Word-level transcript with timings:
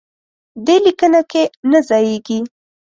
دې 0.65 0.77
لیکنه 0.85 1.21
کې 1.31 1.43
نه 1.71 1.79
ځایېږي. 1.87 2.39